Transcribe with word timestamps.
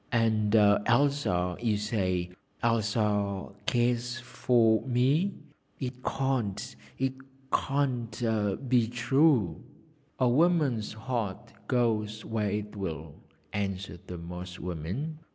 And 0.11 0.55
Elsa, 0.55 1.55
you 1.61 1.77
say, 1.77 2.31
Elsa 2.63 3.49
cares 3.67 4.17
for 4.17 4.81
me? 4.87 5.35
It 5.79 6.03
can't 6.03 6.75
it 6.97 7.13
can't 7.53 8.67
be 8.67 8.87
true.' 8.87 9.63
'A 10.19 10.27
woman's 10.27 10.93
heart 10.93 11.53
goes 11.67 12.25
where 12.25 12.49
it 12.49 12.75
will,' 12.75 13.13
answered 13.53 13.99
the 14.07 14.17
Moss 14.17 14.57
woman. 14.57 15.19